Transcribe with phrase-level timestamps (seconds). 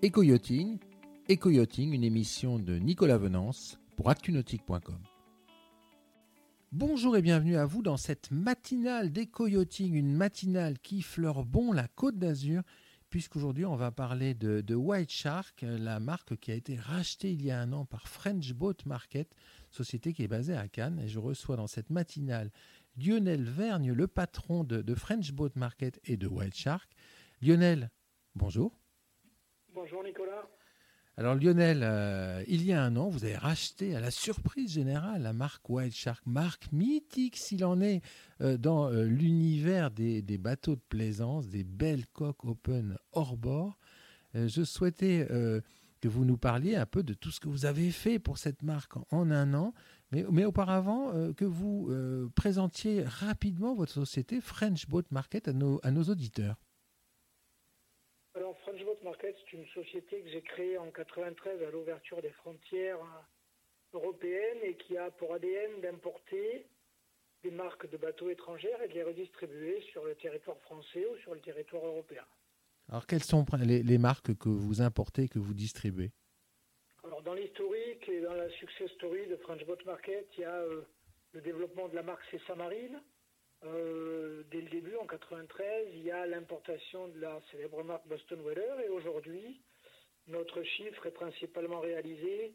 [0.00, 0.78] Éco-yachting,
[1.28, 5.02] une émission de Nicolas Venance pour actunautique.com.
[6.70, 11.88] Bonjour et bienvenue à vous dans cette matinale d'éco-yachting, une matinale qui fleure bon la
[11.88, 12.62] côte d'Azur,
[13.10, 17.50] puisqu'aujourd'hui on va parler de, White Shark, la marque qui a été rachetée il y
[17.50, 19.34] a un an par French Boat Market,
[19.72, 21.00] société qui est basée à Cannes.
[21.00, 22.52] Et je reçois dans cette matinale
[22.96, 26.88] Lionel Vergne, le patron de French Boat Market et de White Shark.
[27.42, 27.90] Lionel,
[28.36, 28.77] bonjour.
[29.80, 30.44] Bonjour Nicolas.
[31.16, 35.22] Alors Lionel, euh, il y a un an, vous avez racheté à la surprise générale
[35.22, 38.02] la marque White Shark, marque mythique s'il en est
[38.40, 43.78] euh, dans euh, l'univers des, des, bateaux de plaisance, des belles coques open hors bord.
[44.34, 45.28] je souhaitais
[46.00, 48.64] que vous nous parliez un peu de tout ce que vous avez fait pour cette
[48.64, 49.74] marque en un an,
[50.10, 51.88] mais, mais auparavant que vous
[52.34, 56.56] présentiez rapidement votre société French Boat Market à nos, à nos auditeurs.
[59.08, 62.98] Market, c'est une société que j'ai créée en 93 à l'ouverture des frontières
[63.94, 66.66] européennes et qui a pour ADN d'importer
[67.42, 71.34] des marques de bateaux étrangères et de les redistribuer sur le territoire français ou sur
[71.34, 72.24] le territoire européen.
[72.90, 76.10] Alors, quelles sont les, les marques que vous importez, que vous distribuez?
[77.02, 80.54] Alors, dans l'historique et dans la success story de French Boat Market, il y a
[80.54, 80.82] euh,
[81.32, 83.00] le développement de la marque Cessa Marine,
[83.64, 88.40] euh, dès le début, en 93, il y a l'importation de la célèbre marque Boston
[88.42, 89.60] Whaler et aujourd'hui,
[90.28, 92.54] notre chiffre est principalement réalisé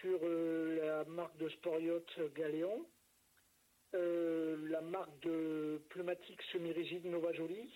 [0.00, 2.86] sur euh, la marque de sport yacht Galéon,
[3.94, 7.72] euh, la marque de pneumatique semi-rigide Nova Jolie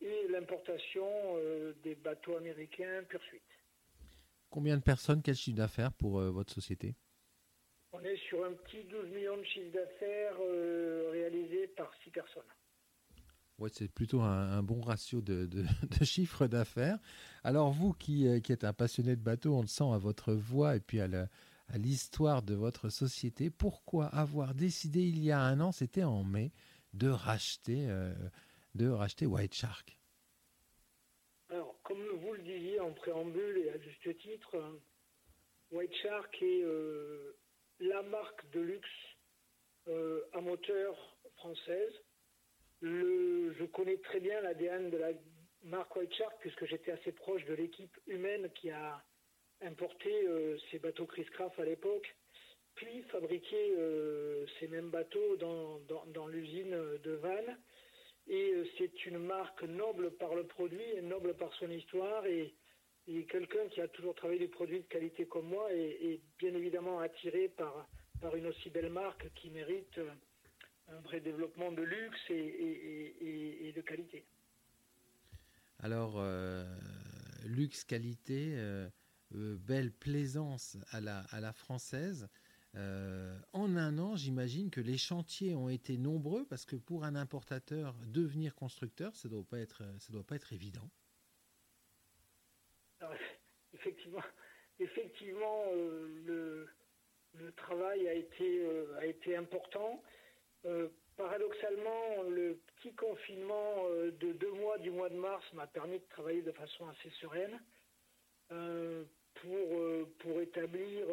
[0.00, 1.06] et l'importation
[1.82, 3.42] des bateaux américains Pursuit.
[4.48, 6.94] Combien de personnes, quel chiffre d'affaires pour votre société?
[7.92, 12.42] On est sur un petit 12 millions de chiffre d'affaires euh, réalisé par 6 personnes.
[13.58, 15.62] Ouais, c'est plutôt un, un, bon ratio de, de,
[16.00, 16.98] de chiffre d'affaires.
[17.44, 20.32] Alors vous qui, euh, qui, êtes un passionné de bateau, on le sent à votre
[20.32, 21.08] voix et puis à
[21.76, 23.50] l'histoire de votre société.
[23.50, 26.52] Pourquoi avoir décidé il y a un an, c'était en mai,
[26.94, 28.14] de racheter, euh,
[28.74, 29.98] de racheter White Shark?
[31.50, 34.56] Alors, comme vous le disiez en préambule et à juste titre,
[35.70, 37.36] White Shark est euh,
[37.80, 38.88] la marque de luxe
[39.88, 40.96] euh, à moteur
[41.36, 41.92] française.
[42.82, 45.12] Je connais très bien l'ADN de la
[45.64, 49.02] marque White Shark puisque j'étais assez proche de l'équipe humaine qui a
[49.62, 52.14] importé euh, ces bateaux Chris Craft à l'époque,
[52.74, 57.58] puis fabriqué euh, ces mêmes bateaux dans, l'usine de Vannes.
[58.28, 62.54] Et euh, c'est une marque noble par le produit et noble par son histoire et
[63.18, 66.54] et quelqu'un qui a toujours travaillé des produits de qualité comme moi est, est, bien
[66.54, 67.88] évidemment attiré par,
[68.20, 70.00] par une aussi belle marque qui mérite
[70.88, 74.24] un vrai développement de luxe et, et, et de qualité.
[75.78, 76.64] Alors, euh,
[77.44, 78.88] luxe, qualité, euh,
[79.34, 82.28] euh, belle plaisance à la, française.
[82.76, 87.16] Euh, en un an, j'imagine que les chantiers ont été nombreux parce que pour un
[87.16, 90.88] importateur, devenir constructeur, ça ne doit pas être évident.
[93.80, 94.22] Effectivement,
[94.78, 96.66] effectivement euh,
[97.38, 100.02] le, travail a été, euh, important.
[100.66, 106.04] Euh, paradoxalement, le petit confinement de deux mois du mois de mars m'a permis de
[106.10, 107.58] travailler de façon assez sereine
[108.48, 111.06] pour, établir,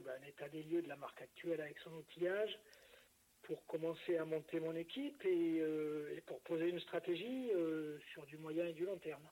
[0.00, 2.58] ben, un état des lieux de la marque actuelle avec son outillage,
[3.42, 7.50] pour commencer à monter mon équipe et pour poser une stratégie
[8.12, 9.28] sur du moyen et du long terme.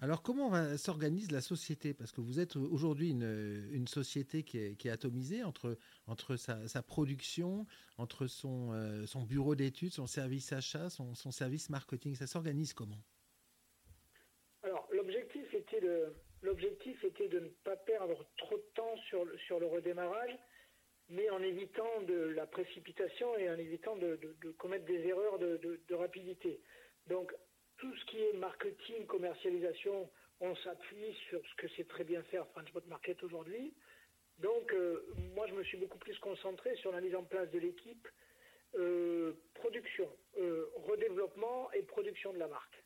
[0.00, 1.92] Alors comment s'organise la société?
[1.92, 5.76] Parce que vous êtes aujourd'hui une, une, société qui est, atomisée entre,
[6.06, 7.66] entre sa, production,
[7.96, 12.14] entre son, euh, son bureau d'études, son service achat, son, son, service marketing.
[12.14, 13.02] Ça s'organise comment?
[14.62, 19.58] Alors l'objectif était, de, l'objectif était de ne pas perdre trop de temps sur, sur
[19.58, 20.38] le redémarrage,
[21.08, 25.40] mais en évitant de la précipitation et en évitant de, de, de commettre des erreurs
[25.40, 26.60] de, rapidité.
[27.08, 27.32] Donc
[27.78, 30.10] tout ce qui est marketing, commercialisation,
[30.40, 33.74] on s'appuie sur ce que c'est très bien faire French Bot Market aujourd'hui.
[34.38, 35.04] Donc, euh,
[35.34, 38.06] moi, je me suis beaucoup plus concentré sur la mise en place de l'équipe,
[38.74, 40.08] euh, production,
[40.38, 42.84] euh, redéveloppement et production de la marque.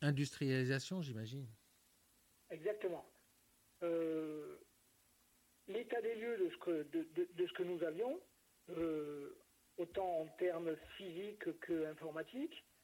[0.00, 1.46] Industrialisation, j'imagine.
[2.50, 3.04] Exactement.
[5.68, 8.20] L'état des lieux de ce que, de, de, de ce que nous avions,
[9.76, 12.79] autant en termes physiques qu'informatiques, euh,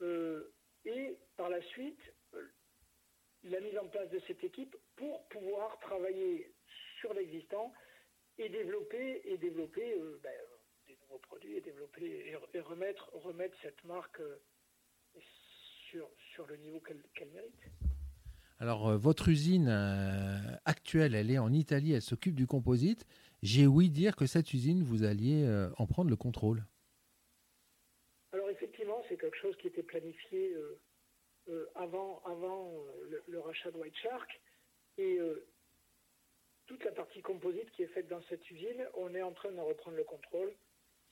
[0.00, 2.00] et par la suite,
[2.34, 2.42] euh,
[3.44, 6.52] la mise en place de cette équipe pour pouvoir travailler
[7.00, 7.72] sur l'existant
[8.38, 10.30] et développer et développer euh, ben,
[10.86, 14.20] des nouveaux produits et développer et, remettre remettre cette marque
[15.90, 17.62] sur, sur le niveau qu'elle mérite.
[18.60, 19.68] Alors, votre usine
[20.64, 23.06] actuelle, elle est en Italie, elle s'occupe du composite.
[23.42, 25.46] J'ai ouï dire que cette usine, vous alliez
[25.78, 26.64] en prendre le contrôle.
[29.08, 30.54] C'est quelque chose qui était planifié
[31.74, 34.40] avant, avant le, le, rachat de White Shark.
[34.98, 35.18] Et
[36.68, 39.58] toute la partie composite qui est faite dans cette usine, on est en train de
[39.58, 40.52] reprendre le contrôle.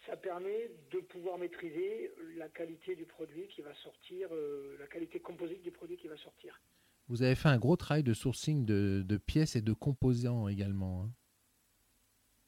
[0.07, 5.19] Ça permet de pouvoir maîtriser la qualité du produit qui va sortir, euh, la qualité
[5.19, 6.61] composite du produit qui va sortir.
[7.09, 11.05] Vous avez fait un gros travail de sourcing de, pièces et de composants également.
[11.05, 11.11] Hein.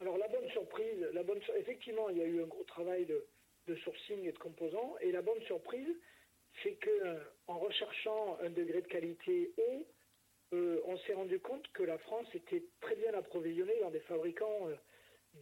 [0.01, 3.25] Alors la bonne surprise, la bonne, effectivement, il y a eu un gros travail de,
[3.69, 4.97] de sourcing et de composants.
[5.01, 5.95] Et la bonne surprise,
[6.63, 9.87] c'est que euh, en recherchant un degré de qualité haut,
[10.55, 14.69] euh, on s'est rendu compte que la France était très bien approvisionnée dans des fabricants
[14.69, 14.77] euh,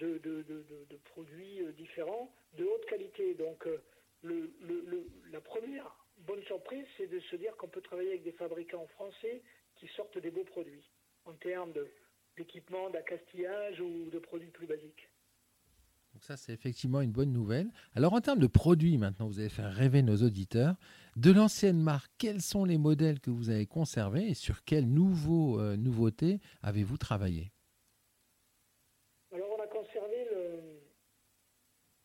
[0.01, 3.35] de, produits différents de haute qualité.
[3.35, 3.67] Donc
[4.23, 9.43] la première bonne surprise, c'est de se dire qu'on peut travailler avec des fabricants français
[9.77, 10.91] qui sortent des beaux produits
[11.25, 11.73] en termes
[12.37, 15.09] d'équipement, d'accastillage ou de produits plus basiques.
[16.17, 17.69] Donc ça, c'est effectivement une bonne nouvelle.
[17.95, 20.77] Alors en termes de produits, maintenant, vous allez faire rêver nos auditeurs.
[21.15, 25.61] De l'ancienne marque, quels sont les modèles que vous avez conservés et sur quelles nouveaux,
[25.61, 27.53] euh, nouveautés avez-vous travaillé?
[29.31, 30.27] Alors on a conservé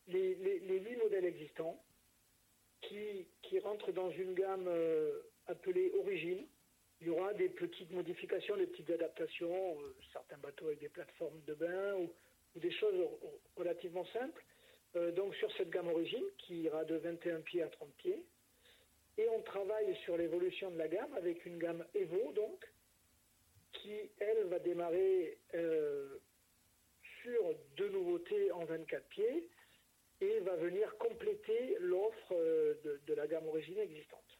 [0.08, 1.82] les, huit modèles existants
[2.82, 6.46] qui, rentrent dans une gamme euh, appelée Origine.
[7.00, 11.40] Il y aura des petites modifications, des petites adaptations, euh, certains bateaux avec des plateformes
[11.48, 12.10] de bain ou ou
[12.56, 13.08] des choses
[13.56, 14.44] relativement simples.
[14.96, 18.26] Euh, donc sur cette gamme origine qui ira de 21 pieds à 30 pieds.
[19.18, 22.66] Et on travaille sur l'évolution de la gamme avec une gamme Evo donc
[23.74, 26.18] qui elle va démarrer euh,
[27.22, 29.50] sur deux nouveautés en 24 pieds
[30.20, 32.76] et va venir compléter l'offre euh,
[33.06, 34.31] de, la gamme origine existante.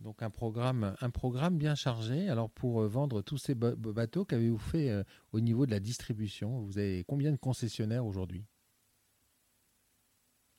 [0.00, 2.28] Donc un programme, un programme bien chargé.
[2.28, 5.02] Alors pour euh, vendre tous ces bateaux, qu'avez-vous fait euh,
[5.32, 6.60] au niveau de la distribution?
[6.60, 8.44] Vous avez combien de concessionnaires aujourd'hui?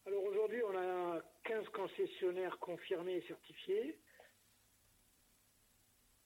[0.05, 3.97] Alors aujourd'hui, on a 15 concessionnaires confirmés et certifiés.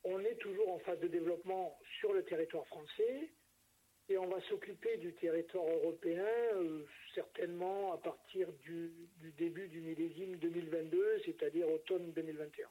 [0.04, 3.32] On est toujours en phase de développement sur le territoire français
[4.10, 6.26] et on va s'occuper du territoire européen
[6.56, 6.84] euh,
[7.14, 12.68] certainement à partir du, du début du millésime 2022, c'est-à-dire automne 2021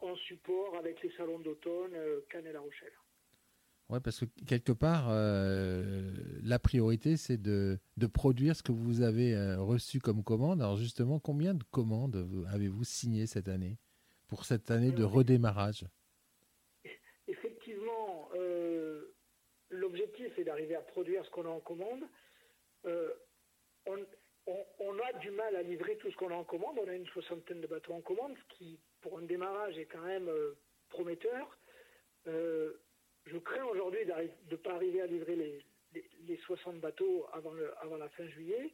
[0.00, 2.92] en support avec les salons d'automne euh, Cannes et La Rochelle.
[3.88, 6.12] Oui, parce que quelque part, euh,
[6.44, 7.78] la priorité, c'est de,
[8.14, 10.60] produire ce que vous avez euh, reçu comme commande.
[10.60, 13.78] Alors justement, combien de commandes avez-vous signé cette année
[14.28, 15.86] pour cette année de redémarrage?
[17.26, 18.28] Effectivement,
[19.70, 22.04] l'objectif est d'arriver à produire ce qu'on a en commande.
[22.84, 23.98] On,
[24.78, 26.78] on, a du mal à livrer tout ce qu'on a en commande.
[26.80, 30.02] On a une soixantaine de bateaux en commande, ce qui pour un démarrage est quand
[30.02, 30.56] même euh,
[30.88, 31.58] prometteur.
[32.26, 32.72] Euh,
[33.26, 34.12] je crains aujourd'hui de
[34.50, 38.72] ne pas arriver à livrer les, 60 bateaux avant, la fin juillet.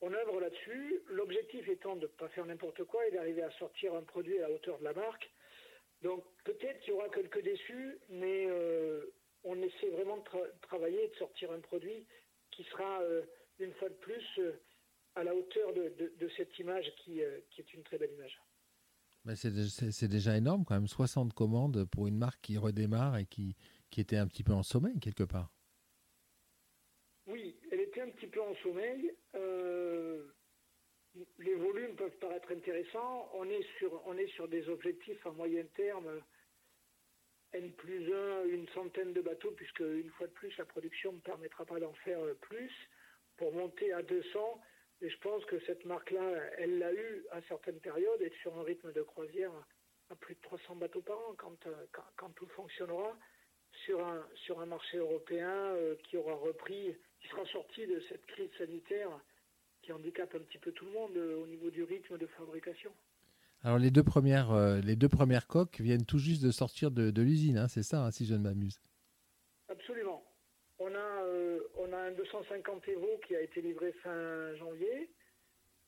[0.00, 3.94] On œuvre là-dessus, l'objectif étant de ne pas faire n'importe quoi et d'arriver à sortir
[3.94, 5.30] un produit à la hauteur de la marque.
[6.02, 9.06] Donc peut-être qu'il y aura quelques déçus, mais euh,
[9.44, 10.24] on essaie vraiment de
[10.62, 12.06] travailler et de sortir un produit
[12.50, 13.02] qui sera
[13.58, 14.40] une fois de plus
[15.14, 18.38] à la hauteur de, cette image qui est une très belle image
[19.34, 23.56] c'est déjà énorme quand même, 60 commandes pour une marque qui redémarre et qui,
[23.96, 25.52] était un petit peu en sommeil quelque part.
[27.26, 29.12] Oui, elle était un petit peu en sommeil.
[29.34, 30.24] Euh,
[31.38, 33.28] les volumes peuvent paraître intéressants.
[33.34, 36.22] On est sur, on est sur des objectifs à moyen terme.
[37.52, 41.20] N plus 1, une centaine de bateaux, puisque une fois de plus, la production ne
[41.20, 42.70] permettra pas d'en faire plus.
[43.36, 44.60] Pour monter à 200,
[45.00, 48.62] et je pense que cette marque-là, elle l'a eu à certaines périodes, et sur un
[48.62, 49.52] rythme de croisière
[50.10, 51.86] à plus de 300 bateaux par an quand, euh,
[52.16, 53.16] quand, tout fonctionnera
[53.84, 58.24] sur un, sur un marché européen euh, qui aura repris, qui sera sorti de cette
[58.26, 59.10] crise sanitaire
[59.82, 62.90] qui handicape un petit peu tout le monde euh, au niveau du rythme de fabrication.
[63.62, 67.58] Alors les deux premières, les deux premières coques viennent tout juste de sortir de, l'usine,
[67.58, 68.80] hein, c'est ça, hein, si je ne m'amuse?
[69.68, 70.24] Absolument.
[70.78, 75.10] On a, euh, on a un 250 Evo qui a été livré fin janvier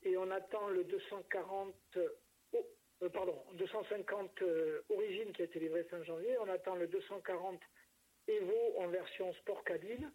[0.03, 6.03] et on attend le 240 euh, pardon, 250 euh, Origine qui a été livré fin
[6.05, 6.37] janvier.
[6.39, 7.61] On attend le 240
[8.29, 10.13] Evo en version sport cabine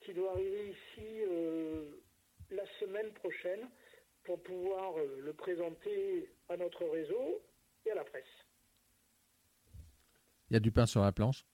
[0.00, 1.22] qui doit arriver ici
[2.50, 3.66] la semaine prochaine
[4.24, 7.42] pour pouvoir le présenter à notre réseau
[7.86, 8.24] et à la presse.
[10.50, 11.46] Il y a du pain sur la planche?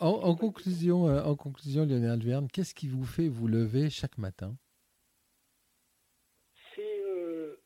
[0.00, 4.56] En, conclusion, euh, en conclusion, Lionel Verne, qu'est-ce qui vous fait vous lever chaque matin?
[6.74, 7.56] C'est euh,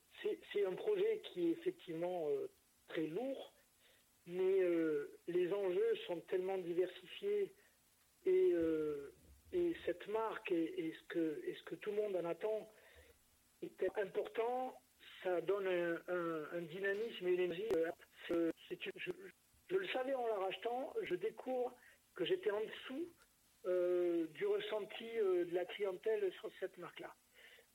[0.68, 2.26] un projet qui est effectivement
[2.88, 3.52] très lourd,
[4.26, 4.60] mais
[5.26, 7.52] les enjeux sont tellement diversifiés
[8.26, 8.52] et,
[9.52, 12.70] et cette marque et ce que tout le monde en attend
[13.62, 14.74] est important.
[15.22, 17.68] Ça donne un, dynamisme et une énergie.
[18.28, 21.74] je, le savais en la rachetant, je découvre
[22.20, 23.08] que j'étais en dessous
[23.66, 27.14] euh, du ressenti euh, de la clientèle sur cette marque-là.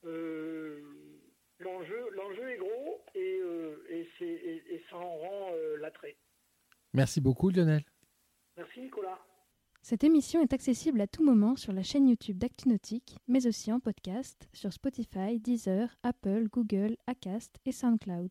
[0.06, 0.80] Euh,
[1.58, 3.42] l'enjeu, l'enjeu est gros et,
[3.90, 6.16] et, et ça en rend l'attrait.
[6.94, 7.84] Merci beaucoup Lionel.
[8.56, 9.20] Merci Nicolas.
[9.82, 13.80] Cette émission est accessible à tout moment sur la chaîne YouTube d'ActuNautique, mais aussi en
[13.80, 18.30] podcast sur Spotify, Deezer, Apple, Google, Acast et SoundCloud.